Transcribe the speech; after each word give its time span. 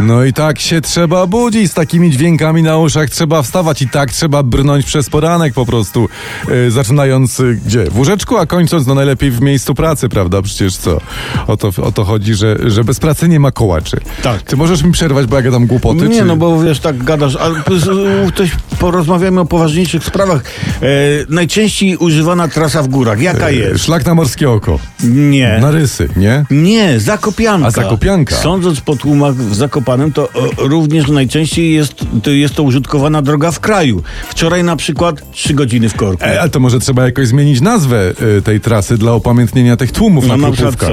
No 0.00 0.24
i 0.24 0.32
tak 0.32 0.58
się 0.58 0.80
trzeba 0.80 1.26
budzić, 1.26 1.70
z 1.70 1.74
takimi 1.74 2.10
dźwiękami 2.10 2.62
na 2.62 2.78
uszach 2.78 3.10
trzeba 3.10 3.42
wstawać 3.42 3.82
i 3.82 3.88
tak 3.88 4.12
trzeba 4.12 4.42
brnąć 4.42 4.86
przez 4.86 5.10
poranek 5.10 5.54
po 5.54 5.66
prostu. 5.66 6.08
Yy, 6.48 6.70
zaczynając 6.70 7.38
yy, 7.38 7.54
gdzie? 7.66 7.84
W 7.84 7.98
łóżeczku, 7.98 8.36
a 8.36 8.46
kończąc 8.46 8.86
no 8.86 8.94
najlepiej 8.94 9.30
w 9.30 9.40
miejscu 9.40 9.74
pracy, 9.74 10.08
prawda? 10.08 10.42
Przecież 10.42 10.76
co? 10.76 11.00
O 11.46 11.56
to, 11.56 11.70
o 11.82 11.92
to 11.92 12.04
chodzi, 12.04 12.34
że, 12.34 12.56
że 12.66 12.84
bez 12.84 13.00
pracy 13.00 13.28
nie 13.28 13.40
ma 13.40 13.52
kołaczy. 13.52 14.00
Tak. 14.22 14.42
Ty 14.42 14.56
możesz 14.56 14.82
mi 14.82 14.92
przerwać, 14.92 15.26
bo 15.26 15.36
ja 15.36 15.42
gadam 15.42 15.66
głupoty? 15.66 16.08
Nie, 16.08 16.18
czy... 16.18 16.24
no 16.24 16.36
bo 16.36 16.62
wiesz, 16.62 16.80
tak 16.80 17.04
gadasz, 17.04 17.36
ale 17.36 17.54
ktoś 18.28 18.50
porozmawiamy 18.78 19.40
o 19.40 19.44
poważniejszych 19.44 20.04
sprawach. 20.04 20.42
E, 20.82 20.86
najczęściej 21.28 21.96
używana 21.96 22.48
trasa 22.48 22.82
w 22.82 22.88
górach, 22.88 23.20
jaka 23.20 23.50
jest? 23.50 23.84
Szlak 23.84 24.06
na 24.06 24.14
morskie 24.14 24.50
oko. 24.50 24.78
Nie. 25.04 25.58
Na 25.60 25.70
rysy, 25.70 26.08
nie? 26.16 26.44
Nie, 26.50 27.00
Zakopianka. 27.00 27.66
A, 27.66 27.70
Zakopianka. 27.70 28.36
Sądząc 28.36 28.80
po 28.80 28.96
tłumach 28.96 29.34
w 29.34 29.54
Zakopanem, 29.88 30.12
to 30.12 30.22
o, 30.22 30.68
również 30.68 31.08
najczęściej 31.08 31.72
jest 31.72 31.94
to, 32.22 32.30
jest 32.30 32.54
to 32.54 32.62
użytkowana 32.62 33.22
droga 33.22 33.50
w 33.50 33.60
kraju. 33.60 34.02
Wczoraj 34.28 34.64
na 34.64 34.76
przykład 34.76 35.32
trzy 35.32 35.54
godziny 35.54 35.88
w 35.88 35.94
korku. 35.94 36.24
E, 36.24 36.40
ale 36.40 36.50
to 36.50 36.60
może 36.60 36.78
trzeba 36.80 37.04
jakoś 37.04 37.28
zmienić 37.28 37.60
nazwę 37.60 38.12
y, 38.38 38.42
tej 38.42 38.60
trasy 38.60 38.98
dla 38.98 39.14
upamiętnienia 39.14 39.76
tych 39.76 39.92
tłumów 39.92 40.26
No, 40.26 40.36
na 40.36 40.48
na 40.48 40.56
krupówkach. 40.56 40.90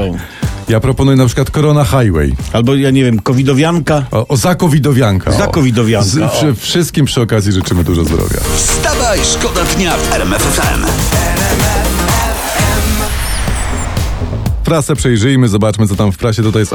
Ja 0.69 0.79
proponuję 0.79 1.17
na 1.17 1.25
przykład 1.25 1.49
Corona 1.49 1.83
Highway. 1.83 2.35
Albo 2.53 2.75
ja 2.75 2.91
nie 2.91 3.03
wiem, 3.03 3.19
covidowianka. 3.19 4.05
O, 4.11 4.27
o 4.27 4.37
Zakowidowianka. 4.37 5.31
Zakowidowianka, 5.31 6.09
Z, 6.09 6.31
przy, 6.31 6.53
wszystkim 6.55 7.05
przy 7.05 7.21
okazji 7.21 7.51
życzymy 7.51 7.83
dużo 7.83 8.05
zdrowia. 8.05 8.39
Wstawaj, 8.55 9.19
szkoda 9.23 9.61
dnia 9.75 9.97
w 9.97 10.13
RMF 10.13 10.55
Prasę 14.65 14.95
przejrzyjmy, 14.95 15.47
zobaczmy 15.47 15.87
co 15.87 15.95
tam 15.95 16.11
w 16.11 16.17
prasie. 16.17 16.43
Tutaj 16.43 16.61
jest 16.61 16.73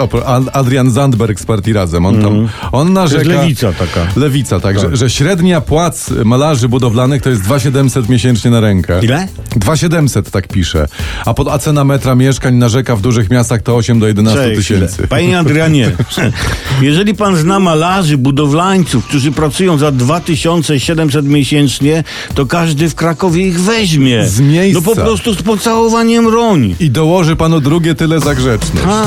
Adrian 0.53 0.91
Zandberg 0.91 1.41
z 1.41 1.47
partii 1.47 1.73
Razem. 1.73 2.07
On 2.07 2.23
tam, 2.23 2.49
on 2.73 2.93
narzeka... 2.93 3.23
Mhm. 3.23 3.49
jest 3.49 3.63
lewica 3.63 3.87
taka. 3.87 4.21
Lewica, 4.21 4.61
tak, 4.61 4.79
Że, 4.79 4.97
że 4.97 5.11
średnia 5.11 5.61
płac 5.61 6.11
malarzy 6.25 6.69
budowlanych 6.69 7.23
to 7.23 7.31
jest 7.31 7.43
2700 7.43 8.09
miesięcznie 8.09 8.51
na 8.51 8.61
rękę. 8.61 9.01
Ile? 9.03 9.29
2700 9.57 10.31
tak 10.31 10.49
pisze. 10.49 10.89
A, 11.25 11.35
pod, 11.35 11.49
a 11.49 11.59
cena 11.59 11.85
metra 11.85 12.15
mieszkań 12.15 12.55
narzeka 12.55 12.97
w 12.97 13.01
dużych 13.01 13.31
miastach 13.31 13.63
to 13.63 13.77
8 13.77 14.01
do 14.01 14.07
11 14.07 14.41
Cześć, 14.41 14.57
tysięcy. 14.57 15.09
Panie 15.09 15.39
Adrianie, 15.39 15.93
jeżeli 16.81 17.15
pan 17.15 17.37
zna 17.37 17.61
malarzy, 17.61 18.19
budowlańców, 18.19 19.07
którzy 19.07 19.33
pracują 19.33 19.79
za 19.79 19.93
2700 19.93 21.27
miesięcznie, 21.27 22.05
to 22.35 22.47
każdy 22.47 22.89
w 22.89 22.95
Krakowie 22.95 23.47
ich 23.47 23.61
weźmie. 23.61 24.29
Z 24.29 24.41
miejsca. 24.41 24.81
No 24.85 24.95
po 24.95 25.01
prostu 25.01 25.35
z 25.35 25.43
pocałowaniem 25.43 26.29
roń. 26.29 26.75
I 26.81 26.91
dołoży 26.91 27.37
panu 27.37 27.61
drugie 27.81 27.95
tyle 27.95 28.21
za 28.21 28.35
grzeczność. 28.35 28.87
A, 28.89 29.05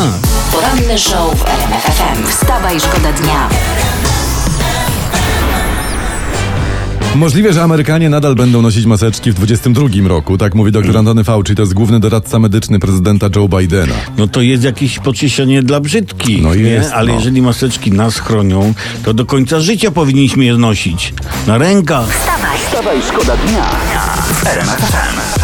Poranny 0.52 1.00
show 1.00 1.40
w 1.40 1.48
RMF 1.48 1.84
FM. 1.84 2.28
Wstawaj, 2.28 2.80
szkoda 2.80 3.12
dnia. 3.12 3.50
Możliwe, 7.16 7.54
że 7.54 7.64
Amerykanie 7.64 8.10
nadal 8.10 8.36
będą 8.36 8.62
nosić 8.62 8.86
maseczki 8.86 9.32
w 9.32 9.36
22 9.36 9.88
roku, 10.08 10.38
tak 10.38 10.56
mówi 10.56 10.72
dr 10.72 10.98
Antony 10.98 11.24
Fauci, 11.24 11.56
to 11.56 11.62
jest 11.62 11.74
główny 11.74 12.00
doradca 12.00 12.40
medyczny 12.40 12.80
prezydenta 12.80 13.28
Joe 13.36 13.48
Bidena. 13.48 13.94
no 14.18 14.28
to 14.28 14.42
jest 14.42 14.64
jakieś 14.64 15.00
pocieszenie 15.00 15.64
dla 15.64 15.80
brzydkich. 15.80 16.44
No 16.44 16.56
nie? 16.56 16.62
jest, 16.62 16.92
Ale 16.92 17.12
no. 17.12 17.18
jeżeli 17.18 17.42
maseczki 17.42 17.92
nas 17.92 18.20
chronią, 18.20 18.74
to 19.04 19.14
do 19.14 19.26
końca 19.26 19.60
życia 19.60 19.92
powinniśmy 19.92 20.46
je 20.46 20.58
nosić. 20.58 21.14
Na 21.48 21.58
rękach. 21.58 22.08
Wstawaj, 22.10 23.02
szkoda 23.10 23.38
dnia 23.38 23.66
w 24.34 25.42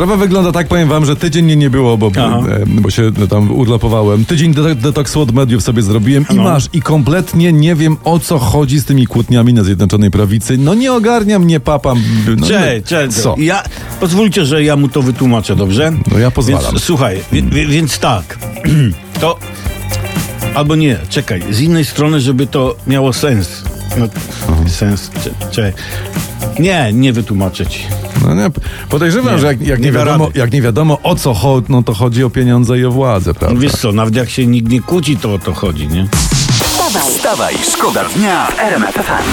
Sprawa 0.00 0.16
wygląda 0.16 0.52
tak, 0.52 0.68
powiem 0.68 0.88
wam, 0.88 1.04
że 1.04 1.16
tydzień 1.16 1.44
mnie 1.44 1.56
nie 1.56 1.70
było, 1.70 1.96
bo, 1.98 2.10
Aha. 2.18 2.42
e, 2.48 2.66
bo 2.66 2.90
się 2.90 3.10
no, 3.18 3.26
tam 3.26 3.50
urlopowałem. 3.50 4.24
Tydzień 4.24 4.54
de- 4.54 4.74
detoksu 4.74 5.20
od 5.20 5.32
mediów 5.32 5.62
sobie 5.62 5.82
zrobiłem 5.82 6.24
i 6.30 6.34
No. 6.34 6.42
masz. 6.42 6.68
I 6.72 6.82
kompletnie 6.82 7.52
nie 7.52 7.74
wiem 7.74 7.96
o 8.04 8.18
co 8.18 8.38
chodzi 8.38 8.78
z 8.78 8.84
tymi 8.84 9.06
kłótniami 9.06 9.54
na 9.54 9.64
Zjednoczonej 9.64 10.10
Prawicy. 10.10 10.58
No 10.58 10.74
nie 10.74 10.92
ogarniam, 10.92 11.46
nie 11.46 11.60
papam. 11.60 12.02
No, 12.36 12.46
Cze, 12.46 12.74
no, 12.76 12.88
cze, 12.88 13.08
Co? 13.08 13.34
Ja, 13.38 13.62
pozwólcie, 14.00 14.44
że 14.46 14.64
ja 14.64 14.76
mu 14.76 14.88
to 14.88 15.02
wytłumaczę, 15.02 15.56
dobrze? 15.56 15.92
No 16.12 16.18
ja 16.18 16.30
pozwalam. 16.30 16.72
Więc, 16.72 16.84
słuchaj, 16.84 17.20
wie, 17.32 17.42
wie, 17.42 17.66
więc 17.66 17.98
tak, 17.98 18.38
to... 19.20 19.38
Albo 20.54 20.76
nie, 20.76 20.98
czekaj, 21.08 21.42
z 21.50 21.60
innej 21.60 21.84
strony, 21.84 22.20
żeby 22.20 22.46
to 22.46 22.76
miało 22.86 23.12
sens. 23.12 23.62
No, 23.98 24.08
sens, 24.68 25.10
cze, 25.24 25.30
cze. 25.50 25.72
Nie, 26.60 26.90
nie 26.92 27.12
wytłumaczę 27.12 27.66
ci. 27.66 27.80
No 28.26 28.34
nie, 28.34 28.50
podejrzewam, 28.88 29.34
Nie, 29.34 29.38
że 29.38 29.46
jak, 29.46 29.60
jak, 29.60 29.80
nie 29.80 29.92
wiadomo, 29.92 30.28
jak 30.34 30.52
nie 30.52 30.62
wiadomo 30.62 30.98
o 31.02 31.14
co 31.14 31.34
chodzi, 31.34 31.66
no 31.68 31.82
to 31.82 31.94
chodzi 31.94 32.24
o 32.24 32.30
pieniądze 32.30 32.78
i 32.78 32.84
o 32.84 32.90
władzę, 32.90 33.34
prawda? 33.34 33.54
No 33.54 33.60
wiesz 33.60 33.72
co, 33.72 33.92
nawet 33.92 34.14
jak 34.14 34.30
się 34.30 34.46
nikt 34.46 34.68
nie 34.68 34.80
kłóci, 34.80 35.16
to 35.16 35.34
o 35.34 35.38
to 35.38 35.54
chodzi, 35.54 35.88
nie? 35.88 36.08
Wstawaj, 36.62 37.02
Wstawaj, 37.02 37.54
szkoda 37.72 38.04
dnia 38.04 38.46
w 38.46 38.58
RMF 38.58 38.94
FM. 38.94 39.30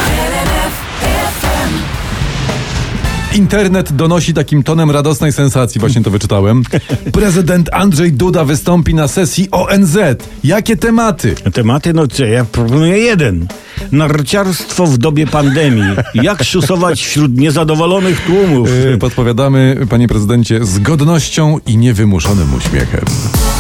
Internet 3.38 3.96
donosi 3.96 4.34
takim 4.34 4.64
tonem 4.64 4.92
radosnej 4.92 5.34
sensacji, 5.34 5.80
właśnie 5.80 6.04
to 6.04 6.12
wyczytałem. 6.12 6.64
Prezydent 7.14 7.70
Andrzej 7.74 8.14
Duda 8.14 8.46
wystąpi 8.46 8.94
na 8.96 9.08
sesji 9.08 9.48
ONZ. 9.52 9.98
Jakie 10.44 10.78
tematy? 10.78 11.36
Tematy, 11.54 11.94
no 11.94 12.08
co, 12.08 12.26
ja 12.26 12.46
proponuję 12.46 12.98
jeden. 12.98 13.48
Narciarstwo 13.92 14.86
w 14.86 14.98
dobie 14.98 15.28
pandemii. 15.28 15.96
Jak 16.14 16.44
szusować 16.44 17.06
wśród 17.06 17.38
niezadowolonych 17.38 18.22
tłumów? 18.22 18.70
Yy, 18.86 18.98
podpowiadamy, 18.98 19.78
panie 19.90 20.08
prezydencie, 20.08 20.66
z 20.66 20.80
godnością 20.80 21.60
i 21.66 21.78
niewymuszonym 21.78 22.54
uśmiechem. 22.54 23.06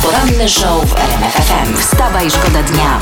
poranny 0.03 0.49
show 0.49 0.89
w 0.89 0.93
RMF 0.95 1.33
FM. 1.33 1.77
Wstawaj, 1.77 2.31
szkoda 2.31 2.63
dnia. 2.63 2.99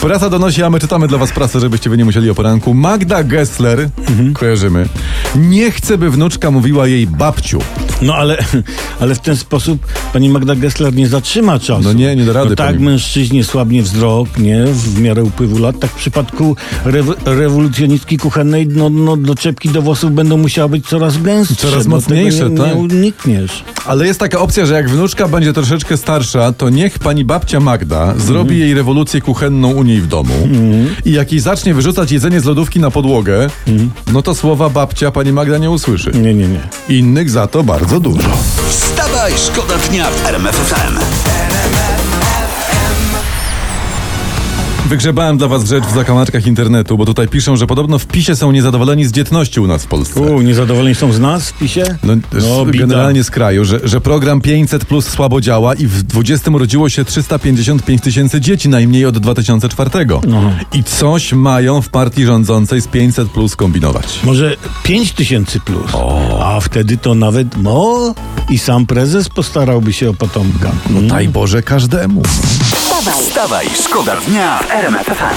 Prasa 0.00 0.30
donosi, 0.30 0.62
a 0.62 0.70
my 0.70 0.80
czytamy 0.80 1.08
dla 1.08 1.18
was 1.18 1.32
prasę, 1.32 1.60
żebyście 1.60 1.90
wy 1.90 1.96
nie 1.96 2.04
musieli 2.04 2.30
o 2.30 2.34
poranku. 2.34 2.74
Magda 2.74 3.24
Gessler, 3.24 3.88
kojarzymy, 4.34 4.88
nie 5.36 5.70
chce, 5.70 5.98
by 5.98 6.10
wnuczka 6.10 6.50
mówiła 6.50 6.86
jej 6.86 7.06
babciu. 7.06 7.58
No 8.02 8.14
ale, 8.14 8.38
ale 9.00 9.14
w 9.14 9.18
ten 9.20 9.36
sposób 9.36 9.86
pani 10.12 10.28
Magda 10.28 10.56
Gessler 10.56 10.94
nie 10.94 11.08
zatrzyma 11.08 11.58
czasu. 11.58 11.82
No 11.82 11.92
nie, 11.92 12.16
nie 12.16 12.24
da 12.24 12.32
rady, 12.32 12.50
No 12.50 12.56
tak, 12.56 12.66
pani. 12.66 12.84
mężczyźnie 12.84 13.44
słabnie 13.44 13.82
wzrok, 13.82 14.38
nie, 14.38 14.64
w 14.66 15.00
miarę 15.00 15.22
upływu 15.24 15.58
lat, 15.58 15.78
tak 15.80 15.90
w 15.90 15.94
przypadku 15.94 16.56
rew- 16.86 17.14
rewolucjonistki 17.24 18.16
kuchennej, 18.18 18.66
no, 18.68 18.90
no 18.90 19.16
doczepki 19.16 19.68
do 19.68 19.82
włosów 19.82 20.12
będą 20.12 20.36
musiały 20.36 20.68
być 20.68 20.86
coraz 20.86 21.18
gęstsze. 21.22 21.56
Coraz 21.70 21.86
bo 21.86 21.96
mocniejsze, 21.96 22.50
nie, 22.50 22.56
tak. 22.58 22.66
nie 22.66 22.74
unikniesz. 22.74 23.64
Ale 23.86 24.06
jest 24.06 24.20
taka 24.20 24.38
opcja, 24.40 24.66
że 24.66 24.74
jak 24.74 24.90
wnuczka 24.90 25.28
będzie 25.28 25.52
troszeczkę 25.52 25.96
starsza, 25.96 26.52
to 26.52 26.70
niech 26.70 26.98
pani 26.98 27.24
babcia 27.24 27.60
Magda 27.60 28.14
zrobi 28.16 28.58
jej 28.58 28.74
rewolucję 28.74 29.20
kuchenną 29.20 29.72
u 29.74 29.82
niej 29.82 30.00
w 30.00 30.06
domu 30.06 30.48
i 31.04 31.12
jak 31.12 31.32
jej 31.32 31.40
zacznie 31.40 31.74
wyrzucać 31.74 32.12
jedzenie 32.12 32.40
z 32.40 32.44
lodówki 32.44 32.80
na 32.80 32.90
podłogę, 32.90 33.48
no 34.12 34.22
to 34.22 34.34
słowa 34.34 34.70
babcia 34.70 35.10
pani 35.10 35.23
Magda 35.32 35.58
nie 35.58 35.70
usłyszy. 35.70 36.10
Nie, 36.14 36.34
nie, 36.34 36.48
nie. 36.48 36.68
Innych 36.88 37.30
za 37.30 37.46
to 37.46 37.62
bardzo 37.62 38.00
dużo. 38.00 38.28
Wstawaj, 38.68 39.32
szkoda 39.36 39.74
dnia 39.78 40.10
w 40.10 40.26
RMF 40.26 40.70
Wygrzebałem 44.94 45.38
dla 45.38 45.48
was 45.48 45.64
rzecz 45.64 45.84
w 45.84 45.94
zakamarkach 45.94 46.46
internetu, 46.46 46.98
bo 46.98 47.04
tutaj 47.04 47.28
piszą, 47.28 47.56
że 47.56 47.66
podobno 47.66 47.98
w 47.98 48.06
PiSie 48.06 48.36
są 48.36 48.52
niezadowoleni 48.52 49.04
z 49.04 49.12
dzietności 49.12 49.60
u 49.60 49.66
nas 49.66 49.84
w 49.84 49.86
Polsce. 49.86 50.20
U, 50.20 50.42
niezadowoleni 50.42 50.94
są 50.94 51.12
z 51.12 51.20
nas 51.20 51.50
w 51.50 51.58
PiSie? 51.58 51.84
No, 52.02 52.14
No, 52.32 52.64
generalnie 52.72 53.24
z 53.24 53.30
kraju, 53.30 53.64
że, 53.64 53.80
że 53.84 54.00
program 54.00 54.40
500 54.40 54.84
plus 54.84 55.08
słabo 55.08 55.40
działa 55.40 55.74
i 55.74 55.86
w 55.86 56.02
20 56.02 56.50
urodziło 56.50 56.88
się 56.88 57.04
355 57.04 58.02
tysięcy 58.02 58.40
dzieci, 58.40 58.68
najmniej 58.68 59.06
od 59.06 59.18
2004. 59.18 59.90
No. 60.26 60.52
I 60.72 60.84
coś 60.84 61.32
mają 61.32 61.82
w 61.82 61.88
partii 61.88 62.24
rządzącej 62.24 62.80
z 62.80 62.86
500 62.86 63.28
plus 63.30 63.56
kombinować. 63.56 64.20
Może 64.24 64.56
5 64.82 65.12
tysięcy 65.12 65.60
plus. 65.60 65.90
A 66.40 66.60
wtedy 66.60 66.96
to 66.96 67.14
nawet, 67.14 67.48
no, 67.62 68.14
i 68.50 68.58
sam 68.58 68.86
prezes 68.86 69.28
postarałby 69.28 69.92
się 69.92 70.10
o 70.10 70.14
potomka. 70.14 70.72
No 70.90 71.02
daj 71.02 71.28
Boże 71.28 71.62
każdemu. 71.62 72.22
Wstawaj, 73.04 73.24
Wstawaj, 73.24 73.66
szkoda 73.74 74.16
dnia 74.16 74.58
w 74.58 74.70
RMF 74.70 75.06
FM. 75.06 75.34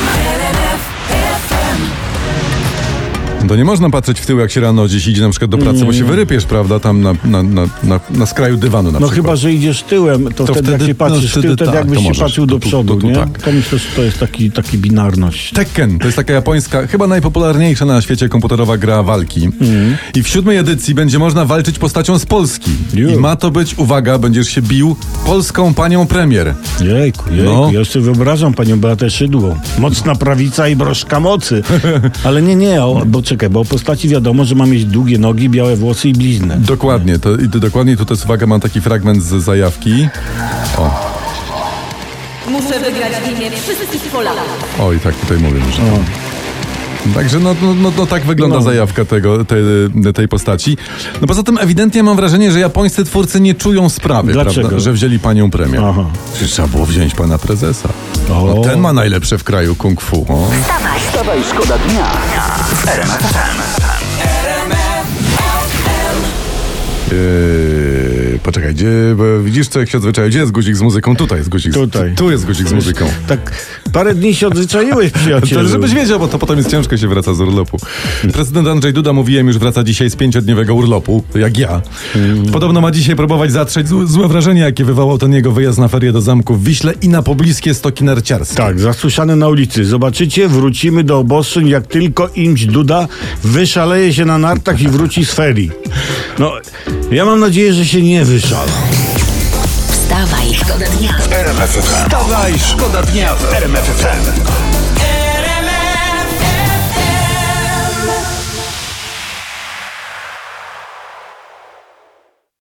To 3.47 3.55
nie 3.55 3.65
można 3.65 3.89
patrzeć 3.89 4.19
w 4.19 4.25
tył, 4.25 4.39
jak 4.39 4.51
się 4.51 4.61
rano 4.61 4.85
gdzieś 4.85 5.07
idzie 5.07 5.21
na 5.21 5.29
przykład 5.29 5.51
do 5.51 5.57
pracy, 5.57 5.85
bo 5.85 5.93
się 5.93 6.03
wyrypiesz, 6.03 6.45
prawda, 6.45 6.79
tam 6.79 7.01
na, 7.01 7.13
na, 7.25 7.43
na, 7.43 7.61
na, 7.83 7.99
na 8.09 8.25
skraju 8.25 8.57
dywanu 8.57 8.91
na 8.91 8.99
No 8.99 9.07
przykład. 9.07 9.15
chyba, 9.25 9.35
że 9.35 9.53
idziesz 9.53 9.83
tyłem, 9.83 10.23
to, 10.35 10.45
To 10.45 10.53
wtedy, 10.53 10.71
jak 10.71 10.79
wtedy- 10.79 10.85
się 10.91 10.95
patrzysz 10.95 11.23
no 11.23 11.29
w 11.29 11.33
tył, 11.33 11.41
wtedy 11.41 11.55
to 11.55 11.65
tak, 11.65 11.75
jakbyś 11.75 12.05
to 12.07 12.13
się 12.13 12.19
patrzył 12.19 12.45
do 12.45 12.59
To 12.59 12.67
przodu, 12.67 12.95
to 12.95 13.01
tu 13.01 13.07
nie? 13.07 13.15
tak. 13.15 13.41
To 13.41 13.51
myślę, 13.51 13.77
że 13.79 13.85
to 13.95 14.01
jest 14.03 14.19
taki, 14.19 14.51
taki 14.51 14.77
binarność. 14.77 15.51
Tekken 15.53 15.99
to 15.99 16.05
jest 16.05 16.15
taka 16.17 16.33
japońska, 16.33 16.87
chyba 16.87 17.07
najpopularniejsza 17.07 17.85
na 17.85 18.01
świecie 18.01 18.29
komputerowa 18.29 18.77
gra 18.77 19.03
walki. 19.03 19.45
Mhm. 19.45 19.97
I 20.15 20.23
w 20.23 20.27
siódmej 20.27 20.57
edycji 20.57 20.95
będzie 20.95 21.19
można 21.19 21.45
walczyć 21.45 21.79
postacią 21.79 22.19
z 22.19 22.25
Polski. 22.25 22.71
I 23.13 23.17
ma 23.17 23.35
to 23.35 23.51
być, 23.51 23.77
uwaga, 23.77 24.17
będziesz 24.19 24.47
się 24.49 24.61
bił 24.61 24.95
polską 25.25 25.73
panią 25.73 26.07
premier. 26.07 26.53
Jejku, 26.81 27.23
jejku, 27.33 27.43
No. 27.53 27.69
ja 27.73 27.85
sobie 27.85 28.05
wyobrażam 28.05 28.53
panią 28.53 28.79
Beatę 28.79 29.09
Szydło. 29.09 29.55
Mocna 29.79 30.15
prawica 30.15 30.67
i 30.67 30.75
broszka 30.75 31.19
mocy. 31.19 31.63
Ale 32.23 32.41
nie, 32.41 32.55
nie, 32.55 32.83
o, 32.83 33.03
bo 33.05 33.21
czekaj, 33.21 33.36
bo 33.49 33.59
o 33.59 33.65
postaci 33.65 34.09
wiadomo, 34.09 34.45
że 34.45 34.55
ma 34.55 34.65
mieć 34.65 34.85
długie 34.85 35.17
nogi, 35.17 35.49
białe 35.49 35.75
włosy 35.75 36.09
i 36.09 36.13
bliznę. 36.13 36.57
Dokładnie, 36.59 37.19
to, 37.19 37.35
i 37.37 37.49
to, 37.49 37.59
dokładnie 37.59 37.97
tutaj, 37.97 38.17
uwaga, 38.25 38.47
mam 38.47 38.59
taki 38.59 38.81
fragment 38.81 39.23
z 39.23 39.43
zajawki. 39.43 40.07
Muszę 42.49 42.79
wygrać 42.79 43.13
w 43.13 43.37
imię 43.37 43.51
wszystkich 43.51 44.11
Polaków. 44.11 44.79
O, 44.79 44.93
i 44.93 44.99
tak 44.99 45.15
tutaj 45.15 45.37
mówię, 45.37 45.59
że... 45.59 46.26
Także 47.15 47.39
no, 47.39 47.55
no, 47.61 47.73
no, 47.73 47.91
no 47.97 48.05
tak 48.05 48.25
wygląda 48.25 48.55
No. 48.55 48.61
zajawka 48.61 49.05
tego, 49.05 49.45
tej, 49.45 49.63
tej 50.15 50.27
postaci. 50.27 50.77
No 51.21 51.27
poza 51.27 51.43
tym 51.43 51.57
ewidentnie 51.57 52.03
mam 52.03 52.15
wrażenie, 52.15 52.51
że 52.51 52.59
japońscy 52.59 53.03
twórcy 53.05 53.39
nie 53.41 53.55
czują 53.55 53.89
sprawy, 53.89 54.33
Dlaczego? 54.33 54.67
prawda, 54.67 54.79
że 54.83 54.93
wzięli 54.93 55.19
panią 55.19 55.51
premię. 55.51 55.79
Aha. 55.89 56.05
Przecież 56.33 56.51
trzeba 56.51 56.67
było 56.67 56.85
wziąć 56.85 57.15
pana 57.15 57.37
prezesa. 57.37 57.89
O. 58.31 58.53
No, 58.55 58.61
ten 58.61 58.79
ma 58.79 58.93
najlepsze 58.93 59.37
w 59.37 59.43
kraju 59.43 59.75
kung 59.75 60.01
fu. 60.01 60.25
O. 60.29 60.49
Wstawaj, 61.11 61.43
szkoda 61.53 61.77
dnia 61.77 62.05
w 62.69 64.06
Poczekaj, 68.57 68.75
gdzie, 68.75 68.91
widzisz 69.43 69.67
co 69.67 69.79
jak 69.79 69.89
się 69.89 69.97
odzwyczaił? 69.97 70.29
Gdzie 70.29 70.39
jest 70.39 70.51
guzik 70.51 70.75
z 70.75 70.81
muzyką? 70.81 71.15
Tutaj 71.15 71.37
jest 71.37 71.49
guzik. 71.49 71.71
z- 71.71 71.75
Tutaj. 71.75 72.15
Tu 72.15 72.31
jest 72.31 72.45
guzik 72.45 72.67
z 72.67 72.73
muzyką. 72.73 73.05
Tak 73.27 73.51
parę 73.93 74.15
dni 74.15 74.35
się 74.35 74.47
odzwyczaiłeś, 74.47 75.11
To, 75.11 75.19
przyjacielu. 75.19 75.69
żebyś 75.69 75.93
wiedział, 75.93 76.19
bo 76.19 76.27
to 76.27 76.39
potem 76.39 76.57
jest 76.57 76.69
ciężko 76.71 76.97
się 76.97 77.07
wraca 77.07 77.33
z 77.33 77.41
urlopu. 77.41 77.77
Prezydent 78.33 78.67
Andrzej 78.67 78.93
Duda, 78.93 79.13
mówiłem, 79.13 79.47
już 79.47 79.57
wraca 79.57 79.83
dzisiaj 79.83 80.09
z 80.09 80.15
pięciodniowego 80.15 80.75
urlopu, 80.75 81.23
jak 81.35 81.57
ja. 81.57 81.81
Podobno 82.51 82.81
ma 82.81 82.91
dzisiaj 82.91 83.15
próbować 83.15 83.51
zatrzeć 83.51 83.87
złe, 83.87 84.27
wrażenie, 84.27 84.61
jakie 84.61 84.85
wywołał 84.85 85.17
ten 85.17 85.33
jego 85.33 85.51
wyjazd 85.51 85.79
na 85.79 85.87
ferie 85.87 86.11
do 86.11 86.21
zamku 86.21 86.55
w 86.55 86.63
Wiśle 86.63 86.93
i 87.01 87.09
na 87.09 87.21
pobliskie 87.23 87.73
stoki 87.73 88.03
narciarskie. 88.03 88.55
Tak, 88.57 88.79
zasłyszane 88.79 89.35
na 89.35 89.47
ulicy. 89.47 89.85
Zobaczycie, 89.85 90.47
wrócimy 90.47 91.03
do 91.03 91.19
obostrzeń, 91.19 91.67
jak 91.67 91.87
tylko 91.87 92.27
imć 92.35 92.65
Duda 92.65 93.07
wyszaleje 93.43 94.13
się 94.13 94.25
na 94.25 94.37
nartach 94.37 94.81
i 94.81 94.87
wróci 94.87 95.25
z 95.25 95.31
ferii. 95.31 95.71
No, 96.39 96.51
ja 97.11 97.25
mam 97.25 97.39
nadzieję, 97.39 97.73
że 97.73 97.85
się 97.85 98.01
nie 98.01 98.25
wyszala. 98.25 98.71
Wstawaj, 99.89 100.53
szkoda 100.53 100.85
dnia. 100.85 101.13
Wstawaj, 101.81 102.53
szkoda 102.59 103.01
dnia 103.03 103.35
w 103.35 103.53
RMF 103.53 103.85
FM. 103.85 104.86